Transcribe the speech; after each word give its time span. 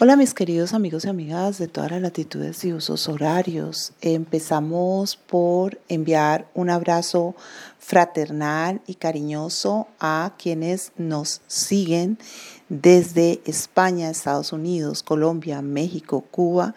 Hola 0.00 0.16
mis 0.16 0.34
queridos 0.34 0.74
amigos 0.74 1.04
y 1.04 1.08
amigas 1.08 1.58
de 1.58 1.68
todas 1.68 1.92
las 1.92 2.02
latitudes 2.02 2.64
y 2.64 2.72
usos 2.72 3.08
horarios. 3.08 3.92
Empezamos 4.00 5.14
por 5.14 5.80
enviar 5.88 6.50
un 6.52 6.68
abrazo 6.68 7.36
fraternal 7.78 8.80
y 8.88 8.96
cariñoso 8.96 9.86
a 10.00 10.32
quienes 10.36 10.90
nos 10.96 11.42
siguen 11.46 12.18
desde 12.68 13.40
España, 13.44 14.10
Estados 14.10 14.52
Unidos, 14.52 15.04
Colombia, 15.04 15.62
México, 15.62 16.22
Cuba, 16.28 16.74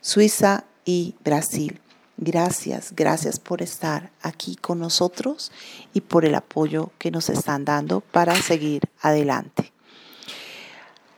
Suiza 0.00 0.62
y 0.84 1.16
Brasil. 1.24 1.80
Gracias, 2.18 2.92
gracias 2.94 3.40
por 3.40 3.62
estar 3.62 4.12
aquí 4.22 4.54
con 4.54 4.78
nosotros 4.78 5.50
y 5.92 6.02
por 6.02 6.24
el 6.24 6.36
apoyo 6.36 6.92
que 6.98 7.10
nos 7.10 7.30
están 7.30 7.64
dando 7.64 8.00
para 8.00 8.40
seguir 8.40 8.82
adelante. 9.02 9.72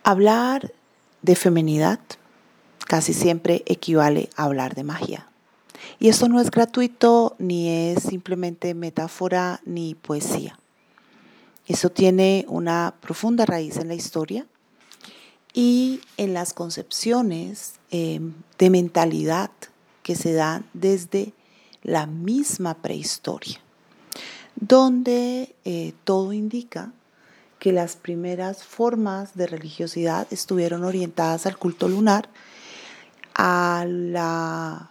Hablar 0.02 0.72
de 1.22 1.36
feminidad 1.36 2.00
casi 2.86 3.14
siempre 3.14 3.62
equivale 3.66 4.28
a 4.36 4.44
hablar 4.44 4.74
de 4.74 4.84
magia. 4.84 5.28
Y 5.98 6.08
esto 6.08 6.28
no 6.28 6.40
es 6.40 6.50
gratuito, 6.50 7.34
ni 7.38 7.68
es 7.68 8.02
simplemente 8.02 8.74
metáfora, 8.74 9.60
ni 9.64 9.94
poesía. 9.94 10.58
Eso 11.66 11.90
tiene 11.90 12.44
una 12.48 12.94
profunda 13.00 13.46
raíz 13.46 13.76
en 13.76 13.88
la 13.88 13.94
historia 13.94 14.46
y 15.54 16.00
en 16.16 16.34
las 16.34 16.54
concepciones 16.54 17.74
em, 17.90 18.34
de 18.58 18.70
mentalidad 18.70 19.50
que 20.02 20.16
se 20.16 20.32
dan 20.32 20.64
desde 20.72 21.32
la 21.82 22.06
misma 22.06 22.74
prehistoria, 22.74 23.60
donde 24.56 25.54
eh, 25.64 25.94
todo 26.04 26.32
indica 26.32 26.92
que 27.62 27.70
las 27.70 27.94
primeras 27.94 28.64
formas 28.64 29.36
de 29.36 29.46
religiosidad 29.46 30.26
estuvieron 30.32 30.82
orientadas 30.82 31.46
al 31.46 31.56
culto 31.56 31.88
lunar, 31.88 32.28
a 33.36 33.84
la 33.86 34.90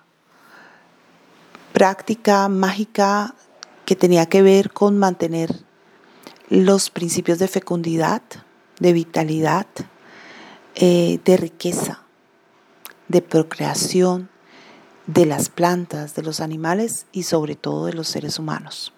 práctica 1.73 2.47
mágica 2.47 3.35
que 3.83 3.97
tenía 3.97 4.27
que 4.27 4.41
ver 4.41 4.71
con 4.71 4.97
mantener 4.97 5.65
los 6.47 6.89
principios 6.89 7.39
de 7.39 7.49
fecundidad, 7.49 8.21
de 8.79 8.93
vitalidad, 8.93 9.67
eh, 10.75 11.19
de 11.25 11.35
riqueza, 11.35 12.03
de 13.09 13.21
procreación 13.21 14.29
de 15.07 15.25
las 15.25 15.49
plantas, 15.49 16.15
de 16.15 16.23
los 16.23 16.39
animales 16.39 17.05
y 17.11 17.23
sobre 17.23 17.57
todo 17.57 17.87
de 17.87 17.93
los 17.93 18.07
seres 18.07 18.39
humanos. 18.39 18.93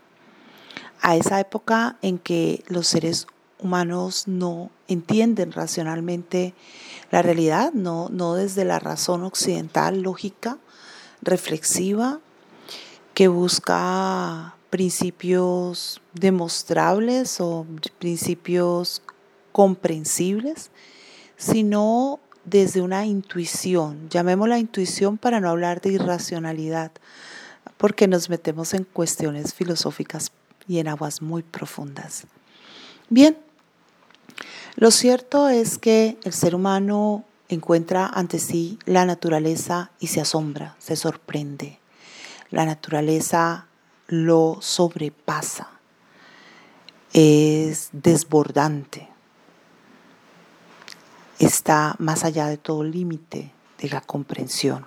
A 1.02 1.16
esa 1.16 1.40
época 1.40 1.98
en 2.04 2.20
que 2.20 2.64
los 2.68 2.86
seres 2.86 3.26
humanos 3.64 4.28
no 4.28 4.70
entienden 4.88 5.52
racionalmente 5.52 6.54
la 7.12 7.22
realidad, 7.22 7.74
no, 7.74 8.10
no 8.10 8.36
desde 8.36 8.66
la 8.66 8.80
razón 8.80 9.24
occidental, 9.24 10.02
lógica, 10.02 10.58
reflexiva, 11.22 12.20
que 13.14 13.28
busca 13.28 14.56
principios 14.70 16.02
demostrables 16.14 17.40
o 17.40 17.66
principios 18.00 19.04
comprensibles, 19.52 20.72
sino 21.38 22.20
desde 22.46 22.82
una 22.82 23.06
intuición, 23.06 24.10
llamémosla 24.10 24.58
intuición 24.60 25.18
para 25.18 25.40
no 25.40 25.50
hablar 25.50 25.80
de 25.82 25.94
irracionalidad, 25.94 26.92
porque 27.78 28.08
nos 28.08 28.30
metemos 28.30 28.74
en 28.74 28.84
cuestiones 28.84 29.54
filosóficas 29.54 30.32
y 30.68 30.80
en 30.80 30.88
aguas 30.88 31.22
muy 31.22 31.44
profundas. 31.44 32.26
Bien, 33.10 33.38
lo 34.76 34.92
cierto 34.92 35.50
es 35.50 35.78
que 35.78 36.18
el 36.24 36.34
ser 36.34 36.56
humano 36.56 37.24
encuentra 37.50 38.08
ante 38.08 38.40
sí 38.40 38.80
la 38.86 39.06
naturaleza 39.06 39.92
y 40.00 40.08
se 40.08 40.22
asombra, 40.22 40.76
se 40.80 40.96
sorprende. 40.96 41.80
La 42.50 42.66
naturaleza 42.66 43.68
lo 44.08 44.58
sobrepasa, 44.62 45.70
es 47.14 47.90
desbordante, 47.92 49.10
está 51.40 51.96
más 52.00 52.24
allá 52.24 52.48
de 52.48 52.58
todo 52.58 52.84
límite 52.84 53.52
de 53.80 53.90
la 53.90 54.02
comprensión. 54.02 54.86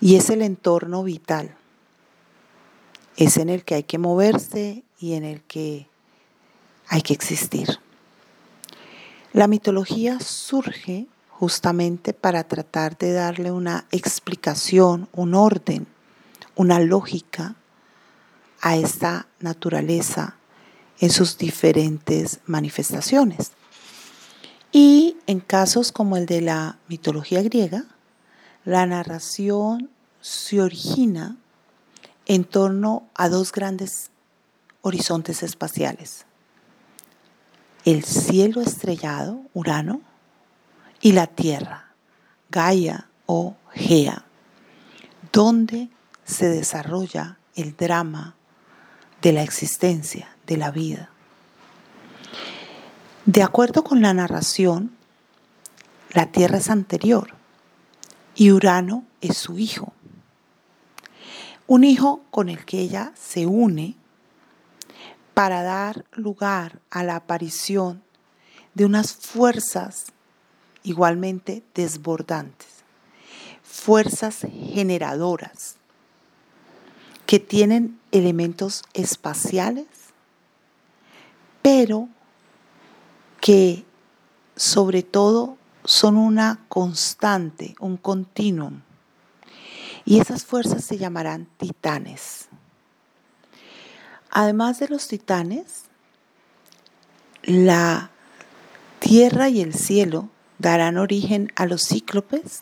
Y 0.00 0.16
es 0.16 0.30
el 0.30 0.42
entorno 0.42 1.02
vital, 1.02 1.56
es 3.16 3.36
en 3.38 3.48
el 3.48 3.64
que 3.64 3.76
hay 3.76 3.82
que 3.84 3.98
moverse 3.98 4.84
y 5.00 5.14
en 5.14 5.24
el 5.24 5.42
que 5.42 5.88
hay 6.88 7.02
que 7.02 7.14
existir. 7.14 7.80
La 9.32 9.48
mitología 9.48 10.18
surge 10.20 11.06
justamente 11.30 12.14
para 12.14 12.44
tratar 12.44 12.96
de 12.96 13.12
darle 13.12 13.50
una 13.50 13.86
explicación, 13.90 15.08
un 15.12 15.34
orden, 15.34 15.86
una 16.54 16.80
lógica 16.80 17.54
a 18.62 18.76
esta 18.76 19.26
naturaleza 19.40 20.36
en 20.98 21.10
sus 21.10 21.36
diferentes 21.36 22.40
manifestaciones. 22.46 23.52
Y 24.72 25.16
en 25.26 25.40
casos 25.40 25.92
como 25.92 26.16
el 26.16 26.26
de 26.26 26.40
la 26.40 26.78
mitología 26.88 27.42
griega, 27.42 27.84
la 28.64 28.86
narración 28.86 29.90
se 30.20 30.60
origina 30.60 31.36
en 32.26 32.44
torno 32.44 33.04
a 33.14 33.28
dos 33.28 33.52
grandes 33.52 34.10
horizontes 34.82 35.42
espaciales, 35.42 36.25
el 37.86 38.02
cielo 38.04 38.62
estrellado, 38.62 39.42
Urano, 39.54 40.02
y 41.00 41.12
la 41.12 41.28
Tierra, 41.28 41.92
Gaia 42.50 43.06
o 43.26 43.54
Gea, 43.72 44.24
donde 45.32 45.88
se 46.24 46.48
desarrolla 46.48 47.38
el 47.54 47.76
drama 47.76 48.34
de 49.22 49.32
la 49.32 49.44
existencia, 49.44 50.36
de 50.48 50.56
la 50.56 50.72
vida. 50.72 51.10
De 53.24 53.44
acuerdo 53.44 53.84
con 53.84 54.02
la 54.02 54.12
narración, 54.12 54.90
la 56.10 56.26
Tierra 56.32 56.58
es 56.58 56.70
anterior 56.70 57.34
y 58.34 58.50
Urano 58.50 59.04
es 59.20 59.36
su 59.36 59.60
hijo. 59.60 59.92
Un 61.68 61.84
hijo 61.84 62.22
con 62.32 62.48
el 62.48 62.64
que 62.64 62.80
ella 62.80 63.12
se 63.14 63.46
une 63.46 63.94
para 65.36 65.62
dar 65.62 66.06
lugar 66.12 66.80
a 66.88 67.02
la 67.04 67.16
aparición 67.16 68.02
de 68.72 68.86
unas 68.86 69.12
fuerzas 69.12 70.06
igualmente 70.82 71.62
desbordantes, 71.74 72.68
fuerzas 73.62 74.46
generadoras 74.72 75.76
que 77.26 77.38
tienen 77.38 78.00
elementos 78.12 78.82
espaciales, 78.94 79.86
pero 81.60 82.08
que 83.42 83.84
sobre 84.56 85.02
todo 85.02 85.58
son 85.84 86.16
una 86.16 86.64
constante, 86.70 87.74
un 87.78 87.98
continuum. 87.98 88.80
Y 90.06 90.18
esas 90.18 90.46
fuerzas 90.46 90.82
se 90.82 90.96
llamarán 90.96 91.46
titanes. 91.58 92.48
Además 94.38 94.78
de 94.80 94.88
los 94.88 95.08
titanes, 95.08 95.84
la 97.42 98.10
tierra 98.98 99.48
y 99.48 99.62
el 99.62 99.72
cielo 99.72 100.28
darán 100.58 100.98
origen 100.98 101.50
a 101.56 101.64
los 101.64 101.88
cíclopes 101.88 102.60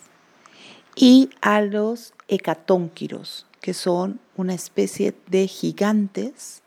y 0.95 1.31
a 1.41 1.59
los 1.59 2.13
hecatónquiros, 2.29 3.45
que 3.59 3.73
son 3.73 4.21
una 4.37 4.53
especie 4.53 5.17
de 5.27 5.49
gigantes 5.49 6.61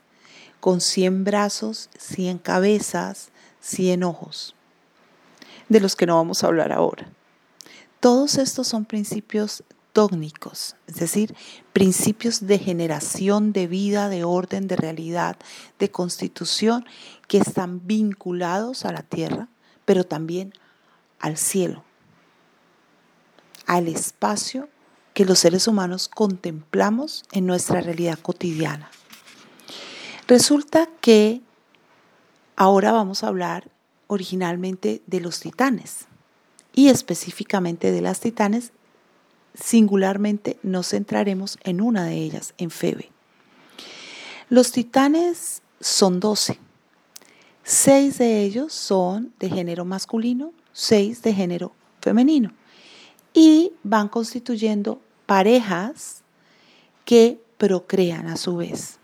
con 0.59 0.79
100 0.79 1.23
brazos, 1.23 1.89
100 1.97 2.37
cabezas, 2.37 3.29
100 3.61 4.03
ojos, 4.03 4.53
de 5.69 5.79
los 5.79 5.95
que 5.95 6.05
no 6.05 6.17
vamos 6.17 6.43
a 6.43 6.47
hablar 6.47 6.71
ahora. 6.71 7.09
Todos 7.99 8.37
estos 8.37 8.67
son 8.67 8.85
principios 8.85 9.63
es 10.87 10.95
decir, 10.95 11.35
principios 11.73 12.47
de 12.47 12.57
generación 12.57 13.51
de 13.51 13.67
vida, 13.67 14.07
de 14.07 14.23
orden, 14.23 14.67
de 14.67 14.77
realidad, 14.77 15.35
de 15.77 15.91
constitución, 15.91 16.85
que 17.27 17.39
están 17.39 17.85
vinculados 17.85 18.85
a 18.85 18.93
la 18.93 19.01
tierra, 19.01 19.49
pero 19.83 20.05
también 20.05 20.53
al 21.19 21.35
cielo, 21.35 21.83
al 23.65 23.89
espacio 23.89 24.69
que 25.13 25.25
los 25.25 25.39
seres 25.39 25.67
humanos 25.67 26.07
contemplamos 26.07 27.25
en 27.33 27.45
nuestra 27.45 27.81
realidad 27.81 28.17
cotidiana. 28.19 28.89
Resulta 30.27 30.87
que 31.01 31.41
ahora 32.55 32.93
vamos 32.93 33.23
a 33.23 33.27
hablar 33.27 33.69
originalmente 34.07 35.01
de 35.07 35.19
los 35.19 35.41
titanes 35.41 36.07
y 36.73 36.87
específicamente 36.87 37.91
de 37.91 38.01
las 38.01 38.21
titanes 38.21 38.71
singularmente 39.61 40.57
nos 40.63 40.89
centraremos 40.89 41.57
en 41.63 41.81
una 41.81 42.05
de 42.05 42.15
ellas, 42.15 42.53
en 42.57 42.71
Febe. 42.71 43.11
Los 44.49 44.71
titanes 44.71 45.61
son 45.79 46.19
doce. 46.19 46.59
Seis 47.63 48.17
de 48.17 48.43
ellos 48.43 48.73
son 48.73 49.33
de 49.39 49.49
género 49.49 49.85
masculino, 49.85 50.53
seis 50.73 51.21
de 51.21 51.33
género 51.33 51.71
femenino. 52.01 52.51
Y 53.33 53.73
van 53.83 54.07
constituyendo 54.07 54.99
parejas 55.25 56.23
que 57.05 57.39
procrean 57.57 58.27
a 58.27 58.37
su 58.37 58.57
vez. 58.57 58.97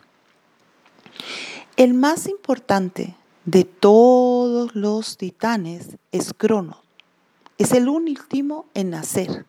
El 1.78 1.94
más 1.94 2.28
importante 2.28 3.16
de 3.46 3.66
todos 3.66 4.74
los 4.76 5.18
titanes 5.18 5.98
es 6.12 6.34
Cronos. 6.34 6.78
Es 7.58 7.72
el 7.72 7.88
último 7.88 8.66
en 8.74 8.90
nacer. 8.90 9.46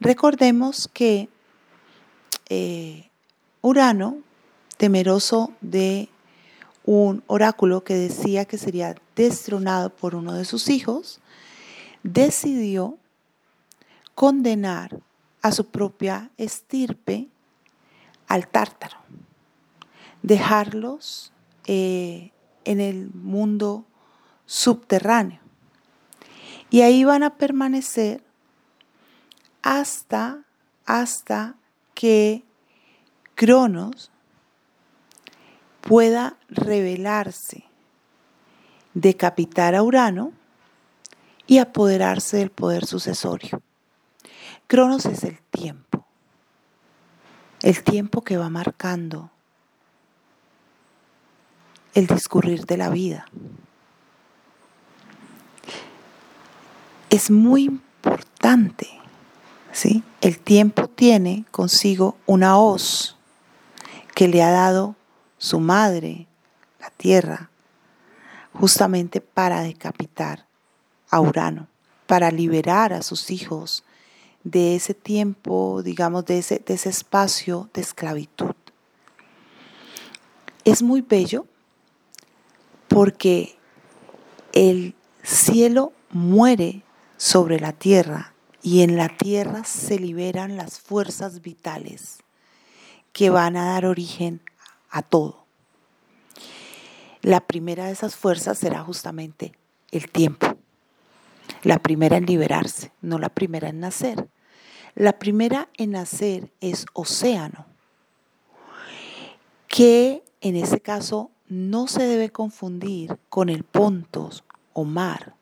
Recordemos 0.00 0.88
que 0.92 1.28
eh, 2.48 3.10
Urano, 3.60 4.18
temeroso 4.78 5.52
de 5.60 6.08
un 6.84 7.22
oráculo 7.26 7.84
que 7.84 7.94
decía 7.94 8.46
que 8.46 8.56
sería 8.56 8.96
destronado 9.14 9.90
por 9.90 10.14
uno 10.14 10.32
de 10.32 10.46
sus 10.46 10.70
hijos, 10.70 11.20
decidió 12.02 12.96
condenar 14.14 14.98
a 15.42 15.52
su 15.52 15.66
propia 15.66 16.30
estirpe 16.38 17.28
al 18.26 18.48
tártaro, 18.48 18.96
dejarlos 20.22 21.32
eh, 21.66 22.32
en 22.64 22.80
el 22.80 23.10
mundo 23.12 23.84
subterráneo. 24.46 25.40
Y 26.70 26.80
ahí 26.82 27.04
van 27.04 27.22
a 27.22 27.36
permanecer 27.36 28.22
hasta, 29.62 30.44
hasta 30.86 31.54
que 31.94 32.44
Cronos 33.34 34.10
pueda 35.80 36.36
revelarse, 36.48 37.64
decapitar 38.94 39.74
a 39.74 39.82
Urano 39.82 40.32
y 41.46 41.58
apoderarse 41.58 42.36
del 42.36 42.50
poder 42.50 42.86
sucesorio. 42.86 43.62
Cronos 44.66 45.06
es 45.06 45.24
el 45.24 45.40
tiempo, 45.50 46.06
el 47.62 47.82
tiempo 47.82 48.22
que 48.22 48.36
va 48.36 48.48
marcando 48.48 49.30
el 51.94 52.06
discurrir 52.06 52.66
de 52.66 52.76
la 52.76 52.90
vida. 52.90 53.26
Es 57.08 57.30
muy 57.30 57.64
importante, 57.64 58.88
¿sí? 59.72 60.02
El 60.20 60.38
tiempo 60.38 60.88
tiene 60.88 61.44
consigo 61.50 62.16
una 62.26 62.58
hoz 62.58 63.16
que 64.14 64.28
le 64.28 64.42
ha 64.42 64.50
dado 64.50 64.96
su 65.38 65.60
madre, 65.60 66.26
la 66.80 66.90
tierra, 66.90 67.50
justamente 68.52 69.20
para 69.20 69.62
decapitar 69.62 70.46
a 71.10 71.20
Urano, 71.20 71.68
para 72.06 72.30
liberar 72.30 72.92
a 72.92 73.02
sus 73.02 73.30
hijos 73.30 73.84
de 74.44 74.76
ese 74.76 74.94
tiempo, 74.94 75.82
digamos, 75.82 76.24
de 76.26 76.38
ese, 76.38 76.62
de 76.64 76.74
ese 76.74 76.88
espacio 76.88 77.68
de 77.74 77.82
esclavitud. 77.82 78.54
Es 80.64 80.82
muy 80.82 81.00
bello 81.00 81.46
porque 82.88 83.56
el 84.52 84.94
cielo 85.22 85.92
muere 86.10 86.82
sobre 87.16 87.60
la 87.60 87.72
tierra 87.72 88.34
y 88.62 88.82
en 88.82 88.96
la 88.96 89.08
tierra 89.08 89.64
se 89.64 89.98
liberan 89.98 90.56
las 90.56 90.80
fuerzas 90.80 91.40
vitales 91.40 92.18
que 93.12 93.30
van 93.30 93.56
a 93.56 93.66
dar 93.66 93.86
origen 93.86 94.42
a 94.90 95.02
todo. 95.02 95.46
La 97.22 97.40
primera 97.40 97.86
de 97.86 97.92
esas 97.92 98.16
fuerzas 98.16 98.58
será 98.58 98.82
justamente 98.82 99.52
el 99.90 100.10
tiempo. 100.10 100.56
La 101.62 101.78
primera 101.78 102.16
en 102.16 102.26
liberarse, 102.26 102.92
no 103.02 103.18
la 103.18 103.28
primera 103.28 103.68
en 103.68 103.80
nacer. 103.80 104.28
La 104.94 105.18
primera 105.18 105.68
en 105.76 105.92
nacer 105.92 106.50
es 106.60 106.86
océano, 106.94 107.66
que 109.68 110.24
en 110.40 110.56
ese 110.56 110.80
caso 110.80 111.30
no 111.48 111.86
se 111.86 112.04
debe 112.04 112.30
confundir 112.30 113.18
con 113.28 113.48
el 113.48 113.64
pontos 113.64 114.44
o 114.72 114.84
mar. 114.84 115.34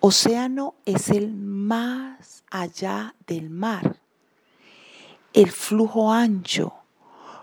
Océano 0.00 0.74
es 0.84 1.08
el 1.08 1.32
más 1.34 2.44
allá 2.50 3.14
del 3.26 3.50
mar, 3.50 4.00
el 5.32 5.50
flujo 5.50 6.12
ancho, 6.12 6.74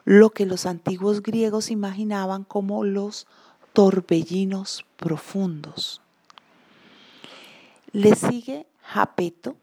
lo 0.05 0.29
que 0.31 0.45
los 0.45 0.65
antiguos 0.65 1.21
griegos 1.21 1.71
imaginaban 1.71 2.43
como 2.43 2.83
los 2.83 3.27
torbellinos 3.73 4.85
profundos. 4.97 6.01
Le 7.91 8.15
sigue 8.15 8.67
Japeto, 8.81 9.55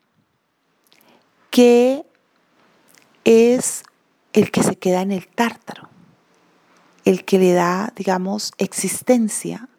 que 1.50 2.04
es 3.24 3.82
el 4.32 4.50
que 4.50 4.62
se 4.62 4.76
queda 4.76 5.02
en 5.02 5.12
el 5.12 5.26
tártaro 5.28 5.88
el 7.08 7.24
que 7.24 7.38
le 7.38 7.54
da, 7.54 7.90
digamos, 7.96 8.52
existencia 8.58 9.70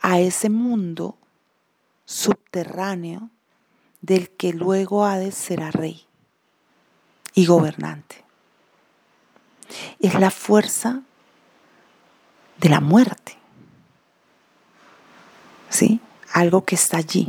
a 0.00 0.18
ese 0.18 0.50
mundo 0.50 1.16
subterráneo 2.04 3.30
del 4.00 4.30
que 4.30 4.52
luego 4.52 5.04
Hades 5.04 5.34
será 5.34 5.70
rey 5.70 6.06
y 7.34 7.46
gobernante. 7.46 8.24
Es 10.00 10.18
la 10.18 10.30
fuerza 10.30 11.02
de 12.58 12.68
la 12.68 12.80
muerte. 12.80 13.38
¿Sí? 15.68 16.00
Algo 16.32 16.64
que 16.64 16.74
está 16.74 16.98
allí. 16.98 17.28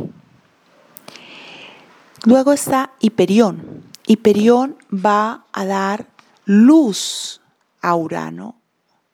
Luego 2.25 2.53
está 2.53 2.91
Hiperión. 2.99 3.83
Hiperión 4.05 4.77
va 4.93 5.45
a 5.51 5.65
dar 5.65 6.07
luz 6.45 7.41
a 7.81 7.95
Urano 7.95 8.59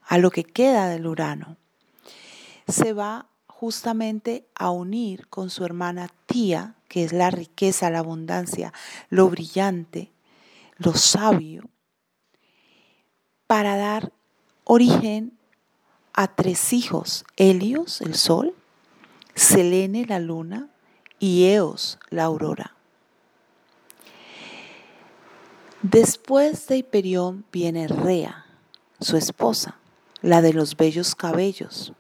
a 0.07 0.17
lo 0.17 0.31
que 0.31 0.44
queda 0.44 0.88
del 0.88 1.05
Urano. 1.05 1.57
Se 2.67 2.94
va 2.94 3.28
justamente 3.59 4.47
a 4.56 4.69
unir 4.69 5.27
con 5.27 5.50
su 5.50 5.65
hermana 5.65 6.09
Tía, 6.27 6.75
que 6.88 7.03
es 7.03 7.11
la 7.11 7.29
riqueza, 7.29 7.89
la 7.89 8.00
abundancia, 8.00 8.71
lo 9.09 9.29
brillante, 9.29 10.13
lo 10.77 10.94
sabio, 10.94 11.69
para 13.47 13.75
dar 13.75 14.13
origen 14.63 15.38
a 16.13 16.33
tres 16.33 16.71
hijos, 16.71 17.25
Helios, 17.35 18.00
el 18.00 18.15
sol, 18.15 18.56
Selene, 19.35 20.05
la 20.05 20.19
luna, 20.19 20.69
y 21.19 21.47
Eos, 21.47 22.00
la 22.09 22.23
aurora. 22.23 22.77
Después 25.81 26.65
de 26.67 26.77
Hiperión 26.77 27.43
viene 27.51 27.89
Rea, 27.89 28.45
su 29.01 29.17
esposa 29.17 29.79
la 30.22 30.41
de 30.41 30.53
los 30.53 30.77
bellos 30.77 31.13
cabellos. 31.13 31.93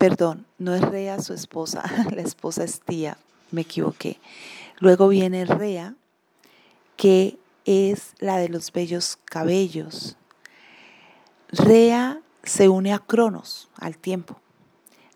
Perdón, 0.00 0.46
no 0.56 0.74
es 0.74 0.80
Rea 0.80 1.20
su 1.20 1.34
esposa, 1.34 1.84
la 2.10 2.22
esposa 2.22 2.64
es 2.64 2.80
tía, 2.80 3.18
me 3.50 3.60
equivoqué. 3.60 4.18
Luego 4.78 5.08
viene 5.08 5.44
Rea, 5.44 5.94
que 6.96 7.38
es 7.66 8.14
la 8.18 8.38
de 8.38 8.48
los 8.48 8.72
bellos 8.72 9.18
cabellos. 9.26 10.16
Rea 11.50 12.22
se 12.42 12.70
une 12.70 12.94
a 12.94 12.98
Cronos, 12.98 13.68
al 13.76 13.98
tiempo. 13.98 14.40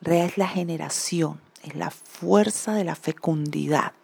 Rea 0.03 0.27
es 0.27 0.37
la 0.37 0.49
generación, 0.49 1.41
es 1.63 1.75
la 1.77 1.91
fuerza 1.91 2.75
de 2.75 2.85
la 2.85 2.95
fecundidad. 2.95 3.95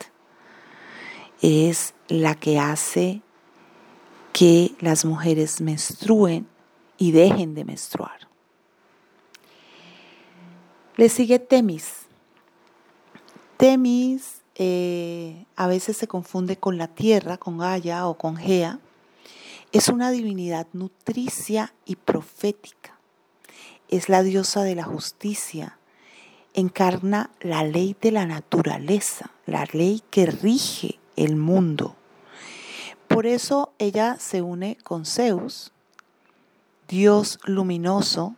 Es 1.42 1.92
la 2.08 2.36
que 2.36 2.58
hace 2.58 3.20
que 4.32 4.74
las 4.80 5.04
mujeres 5.04 5.60
menstruen 5.60 6.48
y 6.96 7.12
dejen 7.12 7.54
de 7.54 7.66
menstruar. 7.66 8.19
Le 10.96 11.08
sigue 11.08 11.38
Temis. 11.38 12.06
Temis 13.56 14.42
eh, 14.56 15.46
a 15.56 15.66
veces 15.66 15.96
se 15.96 16.08
confunde 16.08 16.56
con 16.56 16.78
la 16.78 16.88
tierra, 16.88 17.38
con 17.38 17.58
Gaia 17.58 18.06
o 18.06 18.14
con 18.14 18.36
Gea. 18.36 18.80
Es 19.72 19.88
una 19.88 20.10
divinidad 20.10 20.66
nutricia 20.72 21.72
y 21.84 21.96
profética. 21.96 22.98
Es 23.88 24.08
la 24.08 24.22
diosa 24.22 24.62
de 24.62 24.74
la 24.74 24.82
justicia. 24.82 25.78
Encarna 26.54 27.30
la 27.40 27.62
ley 27.62 27.96
de 28.00 28.10
la 28.10 28.26
naturaleza, 28.26 29.30
la 29.46 29.66
ley 29.72 30.02
que 30.10 30.26
rige 30.26 30.98
el 31.14 31.36
mundo. 31.36 31.94
Por 33.06 33.26
eso 33.26 33.72
ella 33.78 34.16
se 34.18 34.42
une 34.42 34.76
con 34.82 35.06
Zeus, 35.06 35.72
Dios 36.88 37.38
luminoso, 37.44 38.34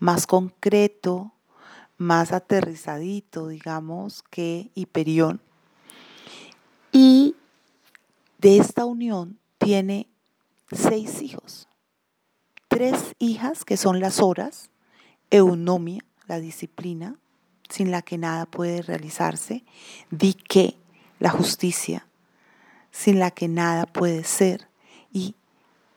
más 0.00 0.26
concreto, 0.26 1.33
más 1.96 2.32
aterrizadito, 2.32 3.48
digamos, 3.48 4.22
que 4.30 4.70
Hiperión. 4.74 5.40
Y 6.92 7.34
de 8.38 8.58
esta 8.58 8.84
unión 8.84 9.38
tiene 9.58 10.08
seis 10.70 11.22
hijos. 11.22 11.68
Tres 12.68 13.14
hijas 13.18 13.64
que 13.64 13.76
son 13.76 14.00
las 14.00 14.20
horas, 14.20 14.70
Eunomia, 15.30 16.04
la 16.26 16.40
disciplina, 16.40 17.16
sin 17.68 17.90
la 17.90 18.02
que 18.02 18.18
nada 18.18 18.46
puede 18.46 18.82
realizarse. 18.82 19.64
Di 20.10 20.34
que 20.34 20.76
la 21.18 21.30
justicia, 21.30 22.06
sin 22.90 23.18
la 23.18 23.30
que 23.30 23.48
nada 23.48 23.86
puede 23.86 24.24
ser. 24.24 24.68
Y 25.12 25.34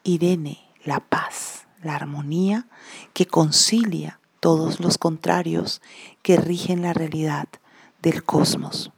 Irene, 0.03 0.59
la 0.83 0.99
paz, 0.99 1.67
la 1.83 1.95
armonía 1.95 2.67
que 3.13 3.25
concilia 3.25 4.19
todos 4.47 4.79
los 4.79 4.97
contrarios 4.97 5.81
que 6.21 6.37
rigen 6.37 6.81
la 6.81 6.93
realidad 6.93 7.49
del 8.01 8.23
cosmos. 8.23 8.93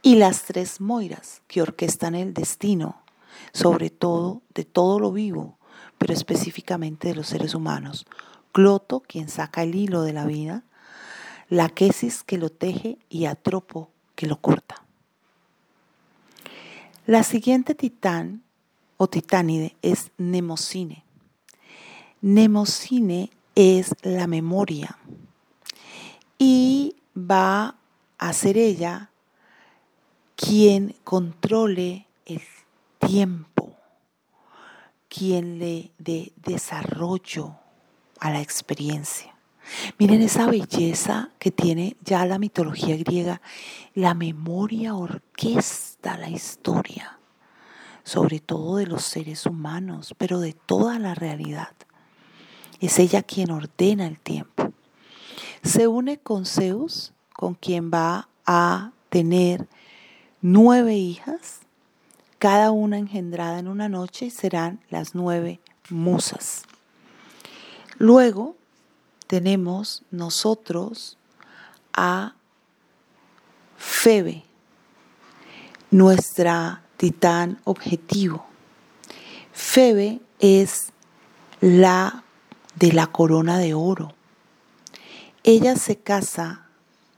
Y 0.00 0.14
las 0.14 0.44
tres 0.44 0.80
Moiras 0.80 1.42
que 1.48 1.60
orquestan 1.60 2.14
el 2.14 2.32
destino, 2.32 3.02
sobre 3.52 3.90
todo 3.90 4.40
de 4.54 4.64
todo 4.64 5.00
lo 5.00 5.10
vivo, 5.10 5.58
pero 5.98 6.12
específicamente 6.12 7.08
de 7.08 7.16
los 7.16 7.26
seres 7.26 7.52
humanos. 7.56 8.06
Cloto, 8.52 9.00
quien 9.00 9.28
saca 9.28 9.64
el 9.64 9.74
hilo 9.74 10.02
de 10.02 10.12
la 10.12 10.24
vida, 10.24 10.62
la 11.48 11.68
quesis 11.68 12.22
que 12.22 12.38
lo 12.38 12.48
teje 12.48 12.98
y 13.08 13.24
Atropo 13.24 13.90
que 14.14 14.28
lo 14.28 14.40
corta. 14.40 14.84
La 17.06 17.24
siguiente 17.24 17.74
titán 17.74 18.44
o 18.98 19.08
titánide 19.08 19.74
es 19.82 20.12
Nemocine. 20.16 21.02
Nemocine 22.20 23.32
es 23.54 23.94
la 24.02 24.26
memoria 24.26 24.98
y 26.38 26.96
va 27.16 27.76
a 28.18 28.32
ser 28.32 28.56
ella 28.56 29.10
quien 30.36 30.96
controle 31.04 32.06
el 32.26 32.42
tiempo, 32.98 33.76
quien 35.08 35.58
le 35.58 35.92
dé 35.98 36.32
desarrollo 36.36 37.56
a 38.20 38.30
la 38.30 38.40
experiencia. 38.40 39.34
Miren 39.98 40.22
esa 40.22 40.46
belleza 40.46 41.30
que 41.38 41.50
tiene 41.50 41.96
ya 42.04 42.26
la 42.26 42.38
mitología 42.38 42.96
griega. 42.96 43.40
La 43.94 44.14
memoria 44.14 44.94
orquesta 44.94 46.16
la 46.18 46.28
historia, 46.28 47.18
sobre 48.02 48.40
todo 48.40 48.76
de 48.76 48.86
los 48.86 49.04
seres 49.04 49.46
humanos, 49.46 50.14
pero 50.18 50.40
de 50.40 50.52
toda 50.52 50.98
la 50.98 51.14
realidad. 51.14 51.72
Es 52.82 52.98
ella 52.98 53.22
quien 53.22 53.52
ordena 53.52 54.08
el 54.08 54.18
tiempo. 54.18 54.72
Se 55.62 55.86
une 55.86 56.18
con 56.18 56.44
Zeus, 56.44 57.12
con 57.32 57.54
quien 57.54 57.92
va 57.92 58.28
a 58.44 58.90
tener 59.08 59.68
nueve 60.40 60.96
hijas, 60.96 61.60
cada 62.40 62.72
una 62.72 62.98
engendrada 62.98 63.60
en 63.60 63.68
una 63.68 63.88
noche, 63.88 64.26
y 64.26 64.30
serán 64.30 64.80
las 64.90 65.14
nueve 65.14 65.60
musas. 65.90 66.64
Luego 67.98 68.56
tenemos 69.28 70.02
nosotros 70.10 71.16
a 71.92 72.34
Febe, 73.76 74.42
nuestra 75.92 76.82
titán 76.96 77.60
objetivo. 77.62 78.44
Febe 79.52 80.20
es 80.40 80.88
la 81.60 82.24
de 82.74 82.92
la 82.92 83.06
corona 83.06 83.58
de 83.58 83.74
oro. 83.74 84.14
Ella 85.44 85.76
se 85.76 85.96
casa 85.96 86.66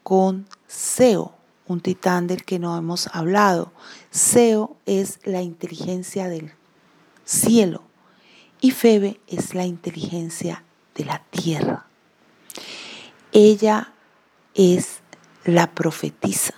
con 0.03 0.47
Seo, 0.67 1.35
un 1.67 1.81
titán 1.81 2.27
del 2.27 2.45
que 2.45 2.59
no 2.59 2.77
hemos 2.77 3.09
hablado. 3.09 3.73
Seo 4.11 4.77
es 4.87 5.19
la 5.25 5.43
inteligencia 5.43 6.29
del 6.29 6.53
cielo 7.25 7.83
y 8.61 8.71
Febe 8.71 9.21
es 9.27 9.55
la 9.55 9.67
inteligencia 9.67 10.65
de 10.95 11.05
la 11.05 11.23
tierra. 11.31 11.87
Ella 13.33 13.93
es 14.55 15.01
la 15.45 15.73
profetisa. 15.73 16.55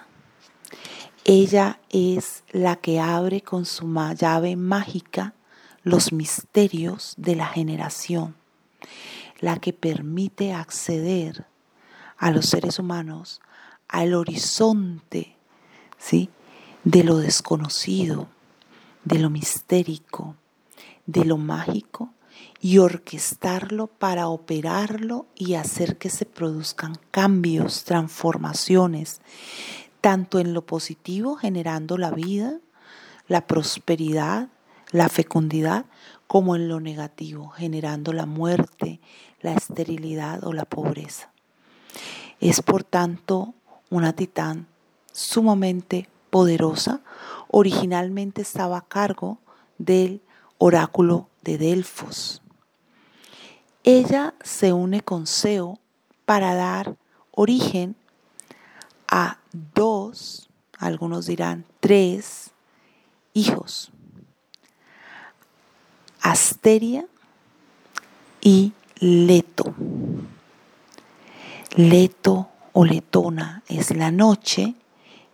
Ella 1.24 1.80
es 1.90 2.44
la 2.52 2.76
que 2.76 3.00
abre 3.00 3.40
con 3.40 3.64
su 3.64 3.92
llave 4.16 4.54
mágica 4.54 5.34
los 5.82 6.12
misterios 6.12 7.14
de 7.16 7.34
la 7.34 7.46
generación, 7.46 8.36
la 9.40 9.58
que 9.58 9.72
permite 9.72 10.52
acceder 10.52 11.46
a 12.16 12.30
los 12.30 12.46
seres 12.46 12.78
humanos 12.78 13.40
al 13.88 14.14
horizonte 14.14 15.36
¿sí? 15.98 16.30
de 16.84 17.04
lo 17.04 17.18
desconocido, 17.18 18.28
de 19.04 19.18
lo 19.18 19.30
mistérico, 19.30 20.36
de 21.06 21.24
lo 21.24 21.36
mágico 21.36 22.12
y 22.60 22.78
orquestarlo 22.78 23.86
para 23.86 24.28
operarlo 24.28 25.26
y 25.34 25.54
hacer 25.54 25.98
que 25.98 26.10
se 26.10 26.26
produzcan 26.26 26.98
cambios, 27.10 27.84
transformaciones, 27.84 29.20
tanto 30.00 30.38
en 30.38 30.54
lo 30.54 30.64
positivo, 30.64 31.36
generando 31.36 31.98
la 31.98 32.10
vida, 32.10 32.58
la 33.28 33.46
prosperidad, 33.46 34.48
la 34.90 35.08
fecundidad, 35.08 35.86
como 36.26 36.56
en 36.56 36.68
lo 36.68 36.80
negativo, 36.80 37.48
generando 37.48 38.12
la 38.12 38.26
muerte, 38.26 39.00
la 39.40 39.52
esterilidad 39.52 40.44
o 40.44 40.52
la 40.52 40.64
pobreza. 40.64 41.30
Es 42.40 42.62
por 42.62 42.84
tanto 42.84 43.54
una 43.90 44.12
titán 44.12 44.66
sumamente 45.12 46.08
poderosa. 46.30 47.00
Originalmente 47.48 48.42
estaba 48.42 48.78
a 48.78 48.86
cargo 48.86 49.38
del 49.78 50.20
oráculo 50.58 51.28
de 51.42 51.58
Delfos. 51.58 52.42
Ella 53.84 54.34
se 54.42 54.72
une 54.72 55.00
con 55.00 55.26
Seo 55.26 55.78
para 56.24 56.54
dar 56.54 56.96
origen 57.30 57.94
a 59.06 59.38
dos, 59.52 60.48
algunos 60.78 61.26
dirán 61.26 61.64
tres, 61.80 62.50
hijos. 63.32 63.92
Asteria 66.30 67.06
y 68.40 68.72
Leto. 68.98 69.72
Leto 71.76 72.48
o 72.72 72.84
letona 72.84 73.62
es 73.68 73.94
la 73.94 74.10
noche 74.10 74.74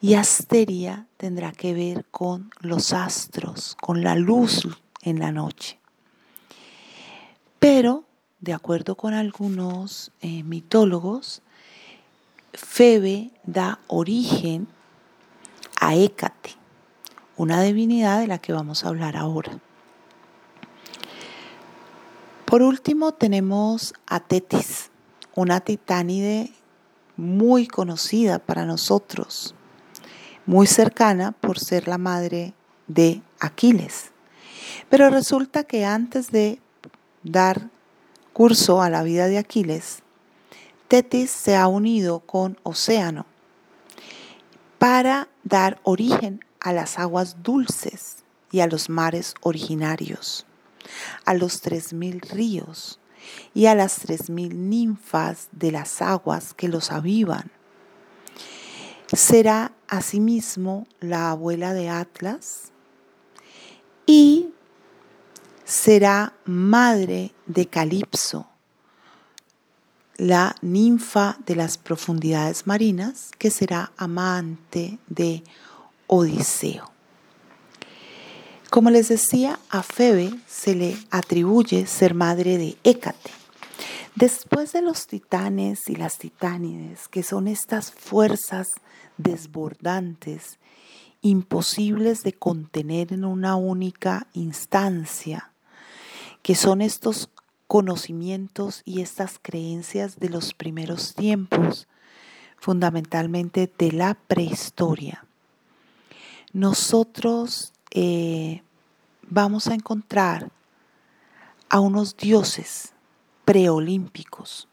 y 0.03 0.15
Asteria 0.15 1.07
tendrá 1.17 1.53
que 1.53 1.73
ver 1.73 2.05
con 2.11 2.51
los 2.61 2.93
astros, 2.93 3.75
con 3.81 4.05
la 4.05 4.17
luz 4.17 4.69
en 5.01 5.19
la 5.19 5.33
noche. 5.33 5.79
Pero, 7.59 8.05
de 8.41 8.53
acuerdo 8.53 8.95
con 8.95 9.15
algunos 9.15 10.13
eh, 10.21 10.43
mitólogos, 10.43 11.41
Febe 12.53 13.31
da 13.45 13.79
origen 13.87 14.69
a 15.81 15.95
Hécate, 15.95 16.51
una 17.39 17.63
divinidad 17.63 18.21
de 18.21 18.27
la 18.27 18.37
que 18.39 18.53
vamos 18.53 18.85
a 18.85 18.89
hablar 18.89 19.17
ahora. 19.17 19.59
Por 22.53 22.63
último 22.63 23.13
tenemos 23.13 23.95
a 24.07 24.21
Tetis, 24.21 24.91
una 25.35 25.61
titánide 25.61 26.53
muy 27.17 27.67
conocida 27.67 28.41
para 28.41 28.67
nosotros, 28.67 29.55
muy 30.45 30.67
cercana 30.67 31.33
por 31.33 31.59
ser 31.59 31.89
la 31.89 31.97
madre 31.97 32.53
de 32.89 33.23
Aquiles. 33.41 34.11
Pero 34.91 35.09
resulta 35.09 35.65
que 35.65 35.87
antes 35.87 36.31
de 36.31 36.61
dar 37.23 37.71
curso 38.35 38.83
a 38.83 38.91
la 38.91 39.03
vida 39.03 39.29
de 39.29 39.39
Aquiles, 39.39 40.03
Tetis 40.89 41.31
se 41.31 41.57
ha 41.57 41.67
unido 41.69 42.21
con 42.21 42.59
Océano 42.65 43.25
para 44.79 45.27
dar 45.43 45.81
origen 45.85 46.45
a 46.61 46.75
las 46.75 46.99
aguas 46.99 47.43
dulces 47.43 48.25
y 48.51 48.61
a 48.61 48.67
los 48.67 48.91
mares 48.91 49.37
originarios, 49.41 50.45
a 51.25 51.35
los 51.35 51.61
tres 51.61 51.93
mil 51.93 52.21
ríos 52.21 52.99
y 53.55 53.67
a 53.67 53.75
las 53.75 53.97
tres 53.97 54.31
mil 54.31 54.69
ninfas 54.69 55.49
de 55.53 55.73
las 55.73 56.03
aguas 56.03 56.55
que 56.55 56.69
los 56.69 56.91
avivan. 56.91 57.51
Será 59.13 59.73
asimismo 59.89 60.87
la 61.01 61.31
abuela 61.31 61.75
de 61.75 61.91
Atlas 61.91 62.73
y 64.07 64.49
será 65.65 66.35
madre 66.45 67.33
de 67.47 67.67
Calipso, 67.67 68.47
la 70.17 70.57
ninfa 70.63 71.39
de 71.47 71.57
las 71.57 71.79
profundidades 71.79 72.67
marinas, 72.67 73.31
que 73.39 73.51
será 73.51 73.93
amante 73.97 74.99
de 75.09 75.45
Odiseo. 76.07 76.92
Como 78.73 78.89
les 78.89 79.09
decía, 79.09 79.59
a 79.69 79.83
Febe 79.83 80.33
se 80.47 80.75
le 80.75 80.97
atribuye 81.11 81.85
ser 81.87 82.15
madre 82.15 82.57
de 82.57 82.79
Hécate. 82.85 83.31
Después 84.15 84.73
de 84.73 84.81
los 84.81 85.07
titanes 85.07 85.91
y 85.91 85.97
las 85.97 86.17
titánides, 86.17 87.07
que 87.09 87.23
son 87.23 87.49
estas 87.49 87.93
fuerzas 87.93 88.69
desbordantes, 89.19 90.59
imposibles 91.21 92.23
de 92.23 92.33
contener 92.33 93.13
en 93.13 93.27
una 93.27 93.57
única 93.57 94.27
instancia, 94.33 95.53
que 96.41 96.55
son 96.55 96.81
estos 96.81 97.29
conocimientos 97.67 98.81
y 98.87 99.03
estas 99.03 99.39
creencias 99.39 100.19
de 100.19 100.31
los 100.31 100.55
primeros 100.55 101.15
tiempos, 101.15 101.89
fundamentalmente 102.57 103.71
de 103.77 103.93
la 103.93 104.15
prehistoria, 104.15 105.27
nosotros 106.55 107.72
eh, 107.95 108.63
vamos 109.29 109.69
a 109.69 109.75
encontrar 109.75 110.51
a 111.69 111.81
unos 111.81 112.17
dioses 112.17 112.95
preolímpicos. 113.45 114.69